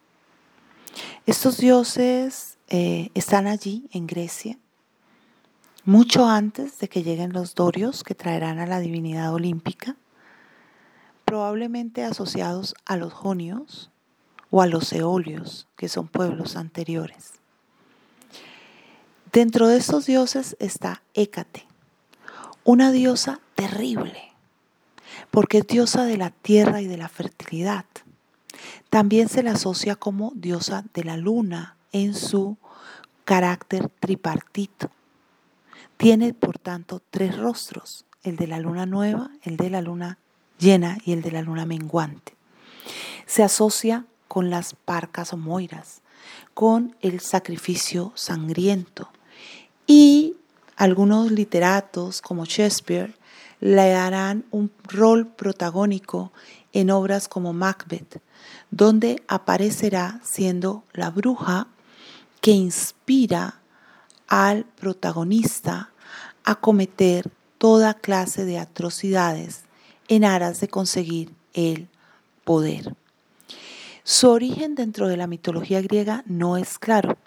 Estos 1.25 1.57
dioses 1.57 2.57
eh, 2.69 3.09
están 3.13 3.47
allí 3.47 3.89
en 3.91 4.07
Grecia, 4.07 4.57
mucho 5.85 6.27
antes 6.27 6.79
de 6.79 6.87
que 6.87 7.03
lleguen 7.03 7.33
los 7.33 7.55
dorios 7.55 8.03
que 8.03 8.15
traerán 8.15 8.59
a 8.59 8.65
la 8.65 8.79
divinidad 8.79 9.33
olímpica, 9.33 9.95
probablemente 11.25 12.03
asociados 12.03 12.75
a 12.85 12.95
los 12.95 13.13
jonios 13.13 13.91
o 14.49 14.61
a 14.61 14.67
los 14.67 14.91
eolios, 14.93 15.67
que 15.75 15.89
son 15.89 16.07
pueblos 16.07 16.55
anteriores. 16.55 17.33
Dentro 19.31 19.67
de 19.67 19.77
estos 19.77 20.05
dioses 20.05 20.55
está 20.59 21.03
Hécate, 21.13 21.67
una 22.69 22.91
diosa 22.91 23.39
terrible, 23.55 24.31
porque 25.31 25.57
es 25.57 25.65
diosa 25.65 26.05
de 26.05 26.17
la 26.17 26.29
tierra 26.29 26.81
y 26.81 26.85
de 26.85 26.97
la 26.97 27.09
fertilidad. 27.09 27.85
También 28.91 29.27
se 29.27 29.41
la 29.41 29.53
asocia 29.53 29.95
como 29.95 30.33
diosa 30.35 30.85
de 30.93 31.03
la 31.03 31.17
luna 31.17 31.77
en 31.93 32.13
su 32.13 32.57
carácter 33.25 33.89
tripartito. 33.99 34.91
Tiene, 35.97 36.35
por 36.35 36.59
tanto, 36.59 37.01
tres 37.09 37.35
rostros, 37.37 38.05
el 38.21 38.35
de 38.35 38.45
la 38.45 38.59
luna 38.59 38.85
nueva, 38.85 39.31
el 39.41 39.57
de 39.57 39.71
la 39.71 39.81
luna 39.81 40.19
llena 40.59 40.99
y 41.03 41.13
el 41.13 41.23
de 41.23 41.31
la 41.31 41.41
luna 41.41 41.65
menguante. 41.65 42.35
Se 43.25 43.41
asocia 43.41 44.05
con 44.27 44.51
las 44.51 44.75
parcas 44.75 45.33
o 45.33 45.37
moiras, 45.37 46.03
con 46.53 46.95
el 47.01 47.19
sacrificio 47.19 48.11
sangriento. 48.13 49.09
Y 49.87 50.35
algunos 50.79 51.29
literatos 51.29 52.21
como 52.21 52.45
Shakespeare 52.45 53.13
le 53.59 53.89
darán 53.89 54.45
un 54.49 54.71
rol 54.85 55.27
protagónico 55.27 56.31
en 56.71 56.89
obras 56.89 57.27
como 57.27 57.51
Macbeth, 57.51 58.21
donde 58.71 59.21
aparecerá 59.27 60.21
siendo 60.23 60.85
la 60.93 61.09
bruja 61.09 61.67
que 62.39 62.51
inspira 62.51 63.59
al 64.29 64.63
protagonista 64.63 65.91
a 66.45 66.55
cometer 66.55 67.29
toda 67.57 67.93
clase 67.93 68.45
de 68.45 68.57
atrocidades 68.57 69.63
en 70.07 70.23
aras 70.23 70.61
de 70.61 70.69
conseguir 70.69 71.33
el 71.53 71.89
poder. 72.45 72.95
Su 74.05 74.29
origen 74.29 74.75
dentro 74.75 75.09
de 75.09 75.17
la 75.17 75.27
mitología 75.27 75.81
griega 75.81 76.23
no 76.25 76.55
es 76.55 76.79
claro. 76.79 77.17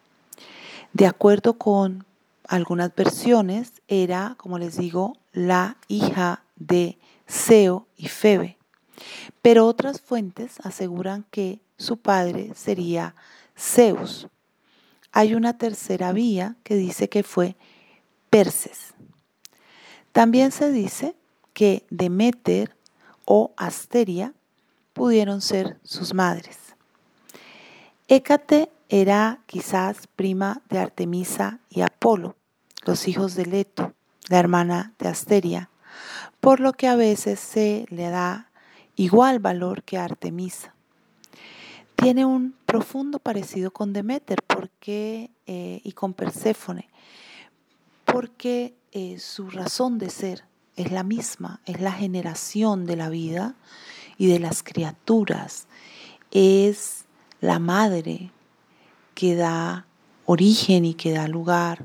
De 0.94 1.06
acuerdo 1.06 1.58
con 1.58 2.06
algunas 2.48 2.94
versiones, 2.94 3.82
era, 3.88 4.34
como 4.38 4.58
les 4.58 4.76
digo, 4.76 5.16
la 5.32 5.76
hija 5.88 6.44
de 6.56 6.98
Zeo 7.28 7.86
y 7.96 8.08
Febe. 8.08 8.58
Pero 9.40 9.66
otras 9.66 10.00
fuentes 10.00 10.60
aseguran 10.62 11.24
que 11.30 11.60
su 11.76 11.96
padre 11.96 12.52
sería 12.54 13.14
Zeus. 13.58 14.28
Hay 15.12 15.34
una 15.34 15.58
tercera 15.58 16.12
vía 16.12 16.56
que 16.62 16.74
dice 16.74 17.08
que 17.08 17.22
fue 17.22 17.56
Perses. 18.30 18.94
También 20.12 20.52
se 20.52 20.70
dice 20.70 21.16
que 21.52 21.84
Demeter 21.90 22.76
o 23.24 23.52
Asteria 23.56 24.34
pudieron 24.92 25.40
ser 25.40 25.78
sus 25.82 26.14
madres. 26.14 26.58
Hécate 28.08 28.70
era 28.92 29.40
quizás 29.46 30.06
prima 30.06 30.60
de 30.68 30.78
Artemisa 30.78 31.60
y 31.70 31.80
Apolo, 31.80 32.36
los 32.84 33.08
hijos 33.08 33.34
de 33.34 33.46
Leto, 33.46 33.94
la 34.28 34.38
hermana 34.38 34.92
de 34.98 35.08
Asteria, 35.08 35.70
por 36.40 36.60
lo 36.60 36.74
que 36.74 36.88
a 36.88 36.94
veces 36.94 37.40
se 37.40 37.86
le 37.88 38.10
da 38.10 38.50
igual 38.94 39.38
valor 39.38 39.82
que 39.82 39.96
Artemisa. 39.96 40.74
Tiene 41.96 42.26
un 42.26 42.54
profundo 42.66 43.18
parecido 43.18 43.70
con 43.70 43.94
Demeter 43.94 44.42
porque, 44.46 45.30
eh, 45.46 45.80
y 45.82 45.92
con 45.92 46.12
Perséfone, 46.12 46.90
porque 48.04 48.74
eh, 48.92 49.18
su 49.18 49.48
razón 49.48 49.96
de 49.96 50.10
ser 50.10 50.44
es 50.76 50.92
la 50.92 51.02
misma, 51.02 51.62
es 51.64 51.80
la 51.80 51.92
generación 51.92 52.84
de 52.84 52.96
la 52.96 53.08
vida 53.08 53.54
y 54.18 54.26
de 54.26 54.38
las 54.38 54.62
criaturas, 54.62 55.66
es 56.30 57.06
la 57.40 57.58
madre 57.58 58.30
que 59.14 59.34
da 59.36 59.86
origen 60.26 60.84
y 60.84 60.94
que 60.94 61.12
da 61.12 61.28
lugar 61.28 61.84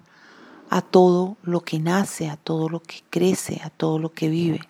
a 0.69 0.81
todo 0.81 1.37
lo 1.43 1.61
que 1.61 1.79
nace, 1.79 2.29
a 2.29 2.37
todo 2.37 2.69
lo 2.69 2.81
que 2.81 3.03
crece, 3.09 3.61
a 3.63 3.69
todo 3.69 3.99
lo 3.99 4.13
que 4.13 4.29
vive. 4.29 4.61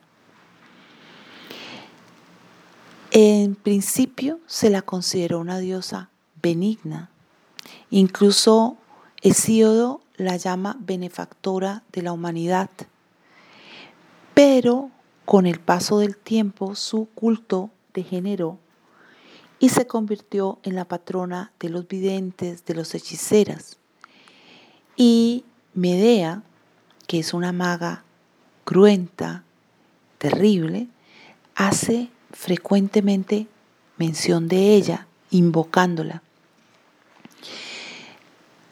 En 3.11 3.55
principio 3.55 4.39
se 4.47 4.69
la 4.69 4.81
consideró 4.81 5.39
una 5.39 5.59
diosa 5.59 6.09
benigna. 6.41 7.09
Incluso 7.89 8.77
Hesíodo 9.21 10.01
la 10.17 10.37
llama 10.37 10.77
benefactora 10.79 11.83
de 11.91 12.01
la 12.01 12.11
humanidad. 12.11 12.69
Pero 14.33 14.91
con 15.25 15.45
el 15.45 15.59
paso 15.59 15.99
del 15.99 16.15
tiempo 16.15 16.75
su 16.75 17.07
culto 17.15 17.71
degeneró 17.93 18.59
y 19.59 19.69
se 19.69 19.87
convirtió 19.87 20.59
en 20.63 20.75
la 20.75 20.85
patrona 20.85 21.51
de 21.59 21.69
los 21.69 21.87
videntes, 21.87 22.65
de 22.65 22.75
los 22.75 22.93
hechiceras. 22.95 23.77
Y 24.95 25.45
Medea, 25.73 26.43
que 27.07 27.19
es 27.19 27.33
una 27.33 27.51
maga 27.51 28.03
cruenta, 28.63 29.43
terrible, 30.17 30.87
hace 31.55 32.09
frecuentemente 32.31 33.47
mención 33.97 34.47
de 34.47 34.75
ella, 34.75 35.07
invocándola 35.31 36.21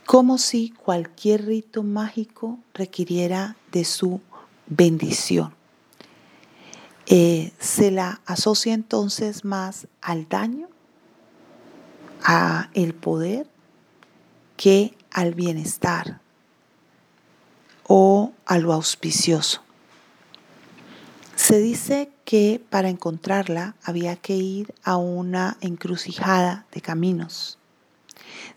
como 0.05 0.37
si 0.37 0.69
cualquier 0.69 1.45
rito 1.45 1.83
mágico 1.83 2.59
requiriera 2.73 3.57
de 3.71 3.85
su 3.85 4.21
bendición. 4.67 5.53
Eh, 7.07 7.51
se 7.59 7.91
la 7.91 8.21
asocia 8.25 8.73
entonces 8.73 9.45
más 9.45 9.87
al 10.01 10.27
daño, 10.29 10.69
a 12.23 12.69
el 12.73 12.93
poder, 12.93 13.47
que 14.57 14.95
al 15.11 15.33
bienestar 15.33 16.19
o 17.87 18.31
a 18.45 18.57
lo 18.57 18.73
auspicioso. 18.73 19.61
Se 21.35 21.59
dice 21.59 22.09
que 22.23 22.61
para 22.69 22.89
encontrarla 22.89 23.75
había 23.83 24.15
que 24.15 24.35
ir 24.35 24.73
a 24.83 24.97
una 24.97 25.57
encrucijada 25.61 26.65
de 26.71 26.81
caminos 26.81 27.59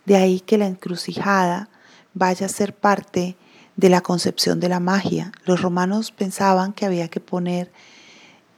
de 0.05 0.15
ahí 0.15 0.39
que 0.39 0.57
la 0.57 0.67
encrucijada 0.67 1.69
vaya 2.13 2.45
a 2.45 2.49
ser 2.49 2.75
parte 2.75 3.37
de 3.75 3.89
la 3.89 4.01
concepción 4.01 4.59
de 4.59 4.69
la 4.69 4.79
magia. 4.79 5.31
Los 5.45 5.61
romanos 5.61 6.11
pensaban 6.11 6.73
que 6.73 6.85
había 6.85 7.07
que 7.07 7.19
poner 7.19 7.71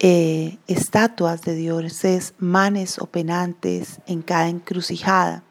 eh, 0.04 0.58
estatuas 0.66 1.44
de 1.44 1.54
dioses 1.54 2.34
manes 2.40 2.98
o 2.98 3.06
penantes 3.06 4.00
en 4.08 4.24
cada 4.24 4.50
encrucijada, 4.50 5.44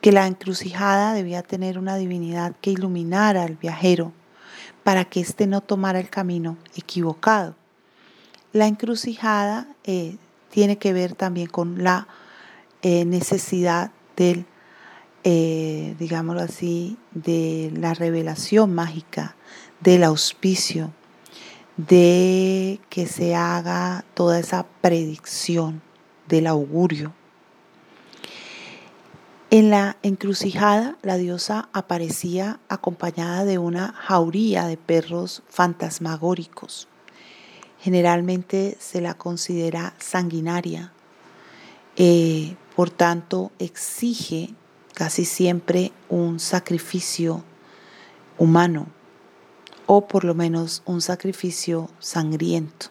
que 0.00 0.10
la 0.10 0.26
encrucijada 0.26 1.14
debía 1.14 1.44
tener 1.44 1.78
una 1.78 1.94
divinidad 1.94 2.56
que 2.60 2.72
iluminara 2.72 3.44
al 3.44 3.54
viajero 3.54 4.12
para 4.82 5.04
que 5.04 5.20
éste 5.20 5.46
no 5.46 5.60
tomara 5.60 6.00
el 6.00 6.10
camino 6.10 6.56
equivocado. 6.74 7.54
La 8.52 8.66
encrucijada 8.66 9.68
eh, 9.84 10.16
tiene 10.50 10.76
que 10.76 10.92
ver 10.92 11.14
también 11.14 11.46
con 11.46 11.84
la 11.84 12.08
eh, 12.82 13.04
necesidad 13.04 13.92
del 14.16 14.44
digámoslo 15.22 16.42
así, 16.42 16.98
de 17.12 17.72
la 17.76 17.94
revelación 17.94 18.74
mágica, 18.74 19.36
del 19.78 20.02
auspicio, 20.02 20.90
de 21.76 22.80
que 22.90 23.06
se 23.06 23.34
haga 23.34 24.04
toda 24.14 24.38
esa 24.38 24.66
predicción 24.80 25.82
del 26.28 26.46
augurio. 26.46 27.12
En 29.50 29.70
la 29.70 29.96
encrucijada, 30.02 30.96
la 31.02 31.16
diosa 31.16 31.68
aparecía 31.72 32.58
acompañada 32.68 33.44
de 33.44 33.58
una 33.58 33.92
jauría 33.92 34.66
de 34.66 34.76
perros 34.76 35.42
fantasmagóricos. 35.48 36.88
Generalmente 37.78 38.76
se 38.80 39.00
la 39.00 39.14
considera 39.14 39.94
sanguinaria, 39.98 40.92
eh, 41.96 42.56
por 42.76 42.88
tanto 42.88 43.52
exige 43.58 44.54
casi 44.94 45.24
siempre 45.24 45.92
un 46.08 46.38
sacrificio 46.40 47.44
humano 48.38 48.86
o 49.86 50.06
por 50.06 50.24
lo 50.24 50.34
menos 50.34 50.82
un 50.86 51.00
sacrificio 51.00 51.90
sangriento. 51.98 52.86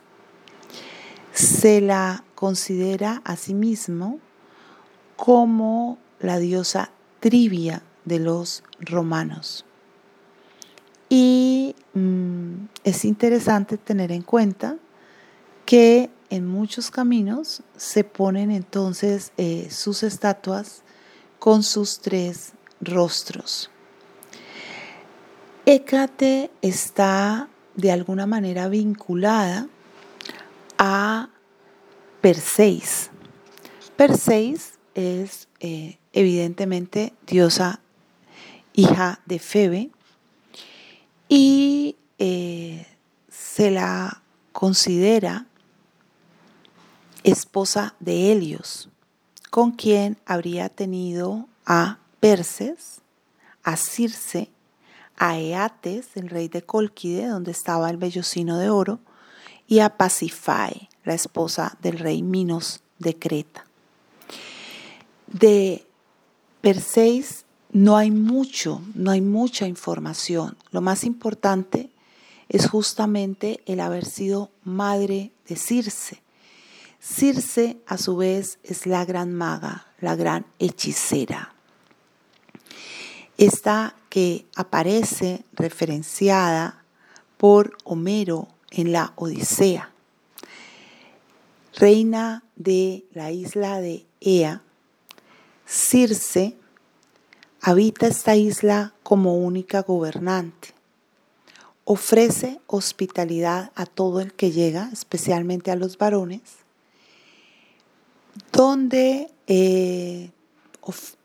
Se 1.34 1.82
la 1.82 2.24
considera 2.36 3.22
asimismo 3.24 4.20
como 5.16 5.98
la 6.20 6.40
diosa 6.40 6.92
trivia 7.20 7.84
de 8.06 8.20
los 8.20 8.64
romanos. 8.80 9.66
Y 11.10 11.76
mm, 11.94 12.68
es 12.84 13.06
interesante 13.06 13.78
tener 13.78 14.12
en 14.12 14.22
cuenta 14.22 14.78
que 15.66 16.10
en 16.30 16.48
muchos 16.48 16.90
caminos 16.90 17.64
se 17.76 18.04
ponen 18.04 18.52
entonces 18.52 19.34
eh, 19.38 19.68
sus 19.70 20.04
estatuas 20.04 20.84
con 21.40 21.64
sus 21.64 22.00
tres 22.00 22.54
rostros. 22.80 23.71
Hécate 25.74 26.52
está 26.62 27.48
de 27.76 27.94
alguna 27.94 28.26
manera 28.26 28.68
vinculada 28.68 29.70
a 30.78 31.30
Perseis. 32.20 33.10
Perseis 33.96 34.74
es 34.96 35.48
eh, 35.62 35.98
evidentemente 36.12 37.14
diosa 37.26 37.80
hija 38.74 39.22
de 39.26 39.40
Febe 39.40 39.92
y 41.30 41.96
eh, 42.20 42.86
se 43.30 43.72
la 43.72 44.24
considera 44.52 45.46
esposa 47.24 47.96
de 48.02 48.34
Helios, 48.34 48.90
con 49.50 49.72
quien 49.72 50.18
habría 50.26 50.68
tenido 50.68 51.48
a 51.66 52.00
Perses, 52.20 53.00
a 53.64 53.78
Circe, 53.78 54.50
a 55.22 55.38
Eates, 55.38 56.08
el 56.16 56.30
rey 56.30 56.48
de 56.48 56.64
Colquide, 56.64 57.28
donde 57.28 57.52
estaba 57.52 57.92
el 57.92 57.98
vellocino 57.98 58.58
de 58.58 58.72
oro, 58.72 59.00
y 59.68 59.78
a 59.78 59.96
Pasifae, 59.96 60.90
la 61.04 61.14
esposa 61.14 61.78
del 61.80 62.00
rey 62.00 62.24
Minos 62.24 62.82
de 62.98 63.16
Creta. 63.16 63.68
De 65.28 65.86
Perseis 66.62 67.46
no 67.72 67.98
hay 67.98 68.10
mucho, 68.10 68.82
no 68.96 69.12
hay 69.12 69.22
mucha 69.22 69.68
información. 69.68 70.58
Lo 70.72 70.82
más 70.82 71.04
importante 71.04 71.92
es 72.50 72.68
justamente 72.68 73.62
el 73.68 73.80
haber 73.80 74.06
sido 74.06 74.50
madre 74.64 75.32
de 75.48 75.56
Circe. 75.56 76.24
Circe, 77.00 77.78
a 77.86 78.00
su 78.00 78.18
vez, 78.18 78.58
es 78.64 78.88
la 78.88 79.06
gran 79.06 79.36
maga, 79.36 79.86
la 80.00 80.16
gran 80.16 80.48
hechicera. 80.58 81.54
Esta 83.42 83.96
que 84.10 84.46
aparece 84.56 85.44
referenciada 85.54 86.84
por 87.38 87.76
Homero 87.84 88.48
en 88.70 88.92
la 88.92 89.14
Odisea. 89.16 89.90
Reina 91.74 92.44
de 92.56 93.04
la 93.14 93.32
isla 93.32 93.82
de 93.82 94.06
Ea, 94.20 94.62
Circe 95.66 96.56
habita 97.62 98.06
esta 98.06 98.36
isla 98.36 98.94
como 99.02 99.36
única 99.36 99.82
gobernante. 99.82 100.76
Ofrece 101.84 102.62
hospitalidad 102.68 103.72
a 103.74 103.88
todo 103.88 104.20
el 104.20 104.34
que 104.34 104.52
llega, 104.52 104.92
especialmente 104.94 105.72
a 105.72 105.76
los 105.76 105.98
varones, 105.98 106.42
donde 108.52 109.32
eh, 109.48 110.30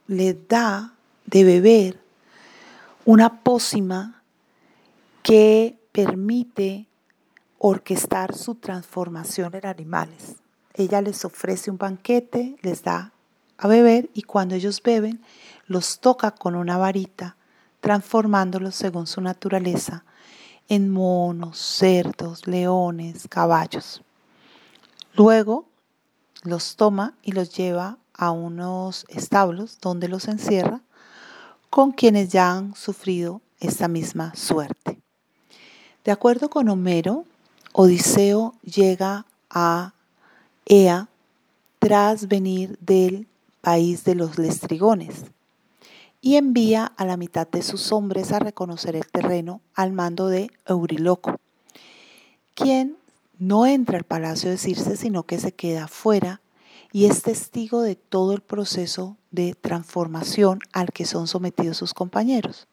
le 0.07 0.33
da 0.48 0.94
de 1.26 1.44
beber 1.44 2.06
una 3.07 3.42
pócima 3.45 4.25
que 5.23 5.79
permite 5.92 6.88
orquestar 7.59 8.35
su 8.35 8.57
transformación 8.57 9.55
en 9.55 9.64
animales. 9.64 10.35
Ella 10.75 11.01
les 11.01 11.25
ofrece 11.25 11.71
un 11.71 11.79
banquete, 11.79 12.57
les 12.62 12.83
da 12.83 13.12
a 13.59 13.69
beber 13.69 14.11
y 14.12 14.23
cuando 14.23 14.57
ellos 14.57 14.83
beben, 14.83 15.23
los 15.66 16.01
toca 16.01 16.33
con 16.33 16.57
una 16.57 16.79
varita, 16.79 17.37
transformándolos 17.81 18.75
según 18.75 19.07
su 19.07 19.21
naturaleza 19.21 20.05
en 20.69 20.90
monos, 20.90 21.59
cerdos, 21.59 22.49
leones, 22.49 23.29
caballos. 23.29 24.03
Luego 25.14 25.69
los 26.42 26.75
toma 26.75 27.14
y 27.23 27.33
los 27.33 27.57
lleva 27.57 27.99
a 28.14 28.33
unos 28.33 29.07
establos 29.09 29.79
donde 29.81 30.09
los 30.09 30.27
encierra 30.27 30.81
con 31.70 31.92
quienes 31.92 32.29
ya 32.31 32.52
han 32.52 32.74
sufrido 32.74 33.40
esta 33.61 33.88
misma 33.88 34.35
suerte. 34.35 35.00
De 36.05 36.12
acuerdo 36.12 36.50
con 36.50 36.68
Homero, 36.68 37.24
Odiseo 37.72 38.55
llega 38.62 39.26
a 39.50 39.94
Ea 40.64 41.09
tras 41.79 42.29
venir 42.29 42.79
del 42.81 43.26
país 43.61 44.05
de 44.05 44.14
los 44.14 44.38
lestrigones 44.38 45.24
y 46.20 46.37
envía 46.37 46.87
a 46.96 47.05
la 47.05 47.16
mitad 47.16 47.46
de 47.46 47.62
sus 47.62 47.92
hombres 47.92 48.33
a 48.33 48.38
reconocer 48.38 48.96
el 48.96 49.07
terreno 49.07 49.61
al 49.74 49.92
mando 49.92 50.29
de 50.29 50.50
Euriloco, 50.66 51.37
quien 52.55 52.96
no 53.38 53.66
entra 53.66 53.98
al 53.98 54.05
palacio 54.05 54.50
de 54.50 54.59
Circe, 54.59 54.96
sino 54.96 55.24
que 55.24 55.38
se 55.38 55.52
queda 55.52 55.88
fuera 55.88 56.40
y 56.92 57.07
es 57.07 57.22
testigo 57.22 57.83
de 57.83 57.94
todo 57.94 58.33
el 58.33 58.40
proceso 58.40 59.16
de 59.37 59.55
transformación 59.55 60.59
al 60.72 60.90
que 60.90 61.05
son 61.05 61.29
sometidos 61.29 61.77
sus 61.77 61.94
compañeros. 61.94 62.66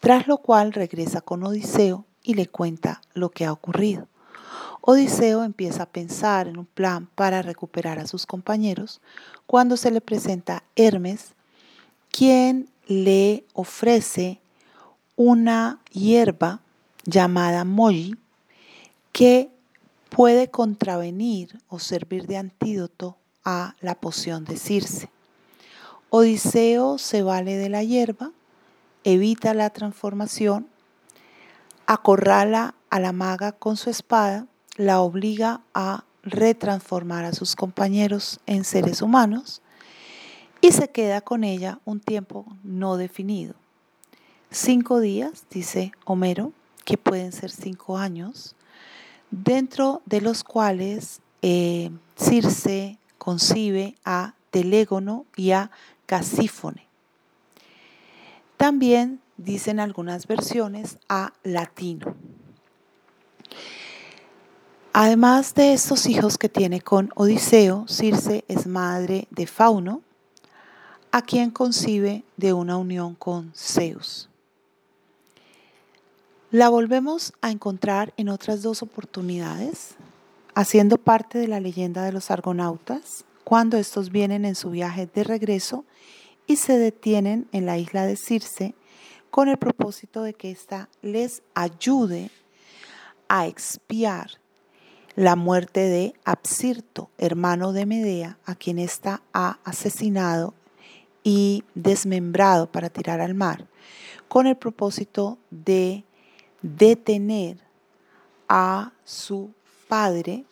Tras 0.00 0.26
lo 0.26 0.36
cual 0.36 0.74
regresa 0.74 1.22
con 1.22 1.42
Odiseo 1.44 2.04
y 2.22 2.34
le 2.34 2.48
cuenta 2.48 3.00
lo 3.14 3.30
que 3.30 3.46
ha 3.46 3.52
ocurrido. 3.52 4.08
Odiseo 4.82 5.44
empieza 5.44 5.84
a 5.84 5.90
pensar 5.90 6.48
en 6.48 6.58
un 6.58 6.66
plan 6.66 7.08
para 7.14 7.40
recuperar 7.40 7.98
a 7.98 8.06
sus 8.06 8.26
compañeros 8.26 9.00
cuando 9.46 9.76
se 9.76 9.90
le 9.90 10.00
presenta 10.00 10.64
Hermes, 10.76 11.34
quien 12.10 12.68
le 12.88 13.46
ofrece 13.54 14.40
una 15.14 15.80
hierba 15.92 16.60
llamada 17.04 17.64
moji 17.64 18.16
que 19.12 19.50
puede 20.08 20.50
contravenir 20.50 21.60
o 21.68 21.78
servir 21.78 22.26
de 22.26 22.38
antídoto 22.38 23.16
a 23.44 23.76
la 23.80 23.94
poción 23.94 24.44
de 24.44 24.56
Circe. 24.56 25.08
Odiseo 26.14 26.98
se 26.98 27.22
vale 27.22 27.56
de 27.56 27.70
la 27.70 27.82
hierba, 27.82 28.32
evita 29.02 29.54
la 29.54 29.70
transformación, 29.70 30.68
acorrala 31.86 32.74
a 32.90 33.00
la 33.00 33.12
maga 33.12 33.52
con 33.52 33.78
su 33.78 33.88
espada 33.88 34.46
la 34.76 35.00
obliga 35.00 35.62
a 35.72 36.04
retransformar 36.22 37.24
a 37.24 37.32
sus 37.32 37.56
compañeros 37.56 38.40
en 38.44 38.64
seres 38.64 39.00
humanos 39.00 39.62
y 40.60 40.72
se 40.72 40.90
queda 40.90 41.22
con 41.22 41.44
ella 41.44 41.80
un 41.86 41.98
tiempo 41.98 42.44
no 42.62 42.98
definido. 42.98 43.54
Cinco 44.50 45.00
días, 45.00 45.46
dice 45.48 45.92
Homero, 46.04 46.52
que 46.84 46.98
pueden 46.98 47.32
ser 47.32 47.50
cinco 47.50 47.96
años, 47.96 48.54
dentro 49.30 50.02
de 50.04 50.20
los 50.20 50.44
cuales 50.44 51.22
eh, 51.40 51.90
Circe 52.18 52.98
concibe 53.16 53.94
a 54.04 54.34
Telégono 54.52 55.24
y 55.34 55.52
a 55.52 55.70
Casífone. 56.06 56.86
También 58.56 59.20
dicen 59.36 59.80
algunas 59.80 60.26
versiones 60.26 60.98
a 61.08 61.32
Latino. 61.42 62.14
Además 64.92 65.54
de 65.54 65.72
estos 65.72 66.06
hijos 66.06 66.36
que 66.36 66.48
tiene 66.48 66.80
con 66.80 67.10
Odiseo, 67.14 67.86
Circe 67.88 68.44
es 68.46 68.66
madre 68.66 69.26
de 69.30 69.46
Fauno, 69.46 70.02
a 71.10 71.22
quien 71.22 71.50
concibe 71.50 72.24
de 72.36 72.52
una 72.52 72.76
unión 72.76 73.14
con 73.14 73.52
Zeus. 73.54 74.28
La 76.50 76.68
volvemos 76.68 77.32
a 77.40 77.50
encontrar 77.50 78.12
en 78.18 78.28
otras 78.28 78.60
dos 78.60 78.82
oportunidades, 78.82 79.94
haciendo 80.54 80.98
parte 80.98 81.38
de 81.38 81.48
la 81.48 81.60
leyenda 81.60 82.04
de 82.04 82.12
los 82.12 82.30
argonautas, 82.30 83.24
cuando 83.44 83.78
estos 83.78 84.10
vienen 84.10 84.44
en 84.44 84.54
su 84.54 84.70
viaje 84.70 85.06
de 85.06 85.24
regreso 85.24 85.86
y 86.46 86.56
se 86.56 86.78
detienen 86.78 87.48
en 87.52 87.66
la 87.66 87.78
isla 87.78 88.06
de 88.06 88.16
Circe 88.16 88.74
con 89.30 89.48
el 89.48 89.56
propósito 89.56 90.22
de 90.22 90.34
que 90.34 90.50
ésta 90.50 90.88
les 91.00 91.42
ayude 91.54 92.30
a 93.28 93.46
expiar 93.46 94.32
la 95.16 95.36
muerte 95.36 95.80
de 95.80 96.14
Absirto, 96.24 97.10
hermano 97.18 97.72
de 97.72 97.86
Medea, 97.86 98.38
a 98.44 98.54
quien 98.54 98.78
ésta 98.78 99.22
ha 99.32 99.58
asesinado 99.64 100.54
y 101.24 101.64
desmembrado 101.74 102.70
para 102.70 102.90
tirar 102.90 103.20
al 103.20 103.34
mar, 103.34 103.66
con 104.28 104.46
el 104.46 104.56
propósito 104.56 105.38
de 105.50 106.04
detener 106.62 107.58
a 108.48 108.92
su 109.04 109.50
padre 109.88 110.44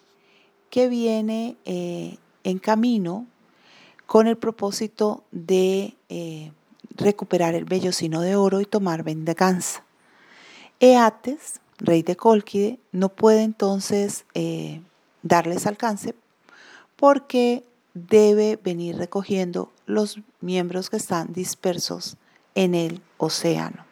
que 0.71 0.89
viene 0.89 1.57
eh, 1.65 2.17
en 2.45 2.59
camino 2.59 3.27
con 4.11 4.27
el 4.27 4.37
propósito 4.37 5.23
de 5.31 5.95
eh, 6.09 6.51
recuperar 6.97 7.55
el 7.55 7.65
vellocino 7.65 8.23
de 8.23 8.35
oro 8.35 8.61
y 8.61 8.65
tomar 8.65 9.05
venganza. 9.05 9.85
Eates, 10.81 11.61
rey 11.79 12.03
de 12.03 12.17
Colquide, 12.17 12.81
no 12.91 13.11
puede 13.11 13.45
entonces 13.45 14.25
eh, 14.35 14.81
darles 15.23 15.65
alcance 15.65 16.17
porque 16.97 17.63
debe 17.95 18.59
venir 18.61 18.97
recogiendo 18.97 19.71
los 19.87 20.19
miembros 20.41 20.91
que 20.91 20.97
están 20.97 21.33
dispersos 21.33 22.17
en 22.57 22.75
el 22.75 23.03
océano, 23.17 23.85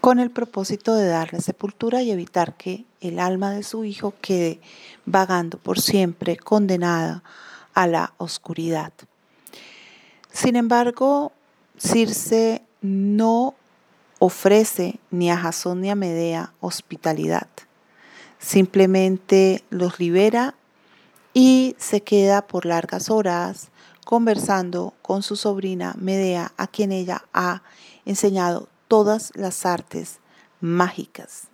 con 0.00 0.18
el 0.18 0.32
propósito 0.32 0.92
de 0.92 1.06
darle 1.06 1.40
sepultura 1.40 2.02
y 2.02 2.10
evitar 2.10 2.56
que 2.56 2.84
el 3.00 3.20
alma 3.20 3.52
de 3.52 3.62
su 3.62 3.84
hijo 3.84 4.12
quede 4.20 4.58
vagando 5.06 5.56
por 5.56 5.80
siempre 5.80 6.36
condenada 6.36 7.22
a 7.74 7.86
la 7.86 8.14
oscuridad. 8.18 8.92
Sin 10.30 10.56
embargo, 10.56 11.32
Circe 11.78 12.62
no 12.80 13.54
ofrece 14.18 14.98
ni 15.10 15.30
a 15.30 15.36
Jasón 15.36 15.80
ni 15.80 15.90
a 15.90 15.94
Medea 15.94 16.52
hospitalidad. 16.60 17.48
Simplemente 18.38 19.64
los 19.70 19.98
libera 19.98 20.54
y 21.32 21.74
se 21.78 22.02
queda 22.02 22.46
por 22.46 22.66
largas 22.66 23.10
horas 23.10 23.68
conversando 24.04 24.94
con 25.02 25.22
su 25.22 25.34
sobrina 25.34 25.94
Medea, 25.98 26.52
a 26.56 26.66
quien 26.66 26.92
ella 26.92 27.24
ha 27.32 27.62
enseñado 28.04 28.68
todas 28.86 29.32
las 29.34 29.64
artes 29.66 30.20
mágicas. 30.60 31.48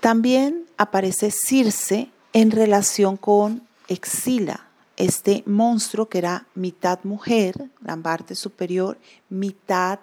También 0.00 0.66
aparece 0.78 1.30
Circe 1.30 2.10
en 2.32 2.50
relación 2.50 3.16
con 3.16 3.67
Exila, 3.88 4.66
este 4.96 5.42
monstruo 5.46 6.08
que 6.08 6.18
era 6.18 6.46
mitad 6.54 7.00
mujer, 7.04 7.70
la 7.82 7.96
parte 7.96 8.34
superior, 8.34 8.98
mitad 9.28 10.00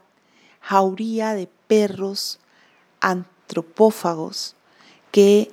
jauría 0.60 1.34
de 1.34 1.48
perros 1.68 2.40
antropófagos 3.00 4.56
que 5.12 5.52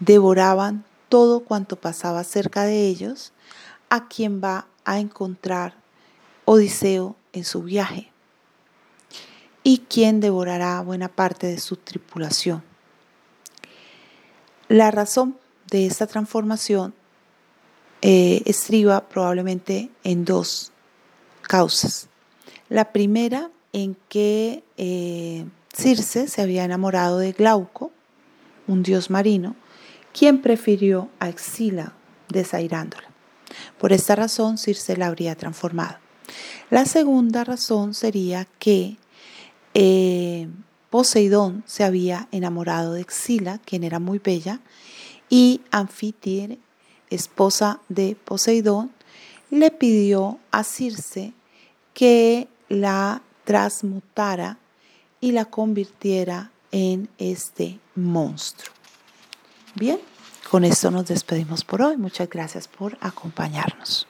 devoraban 0.00 0.84
todo 1.08 1.40
cuanto 1.40 1.76
pasaba 1.76 2.24
cerca 2.24 2.64
de 2.64 2.86
ellos, 2.86 3.32
a 3.90 4.08
quien 4.08 4.40
va 4.42 4.66
a 4.84 4.98
encontrar 4.98 5.74
Odiseo 6.44 7.16
en 7.32 7.44
su 7.44 7.62
viaje 7.62 8.10
y 9.62 9.78
quien 9.78 10.20
devorará 10.20 10.80
buena 10.80 11.08
parte 11.08 11.48
de 11.48 11.58
su 11.58 11.76
tripulación. 11.76 12.62
La 14.68 14.90
razón 14.90 15.36
de 15.70 15.86
esta 15.86 16.06
transformación 16.06 16.94
eh, 18.02 18.42
estriba 18.44 19.08
probablemente 19.08 19.90
en 20.04 20.24
dos 20.24 20.72
causas. 21.42 22.08
La 22.68 22.92
primera 22.92 23.50
en 23.72 23.96
que 24.08 24.64
eh, 24.76 25.44
Circe 25.74 26.28
se 26.28 26.42
había 26.42 26.64
enamorado 26.64 27.18
de 27.18 27.32
Glauco, 27.32 27.92
un 28.66 28.82
dios 28.82 29.10
marino, 29.10 29.54
quien 30.12 30.40
prefirió 30.40 31.08
a 31.20 31.28
Exila 31.28 31.92
desairándola. 32.28 33.08
Por 33.78 33.92
esta 33.92 34.16
razón 34.16 34.58
Circe 34.58 34.96
la 34.96 35.06
habría 35.06 35.34
transformado. 35.34 35.98
La 36.70 36.84
segunda 36.86 37.44
razón 37.44 37.94
sería 37.94 38.46
que 38.58 38.96
eh, 39.74 40.48
Poseidón 40.90 41.62
se 41.66 41.84
había 41.84 42.28
enamorado 42.32 42.94
de 42.94 43.02
Exila, 43.02 43.58
quien 43.58 43.84
era 43.84 43.98
muy 43.98 44.18
bella, 44.18 44.60
y 45.28 45.60
Anfitir, 45.70 46.58
esposa 47.10 47.80
de 47.88 48.16
Poseidón, 48.24 48.90
le 49.50 49.70
pidió 49.70 50.38
a 50.50 50.64
Circe 50.64 51.32
que 51.94 52.48
la 52.68 53.22
transmutara 53.44 54.58
y 55.20 55.32
la 55.32 55.46
convirtiera 55.46 56.50
en 56.72 57.08
este 57.18 57.78
monstruo. 57.94 58.74
Bien, 59.74 59.98
con 60.50 60.64
esto 60.64 60.90
nos 60.90 61.06
despedimos 61.06 61.64
por 61.64 61.82
hoy. 61.82 61.96
Muchas 61.96 62.28
gracias 62.28 62.68
por 62.68 62.96
acompañarnos. 63.00 64.06